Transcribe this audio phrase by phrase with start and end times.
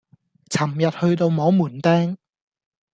[0.49, 2.17] 尋日去到摸門釘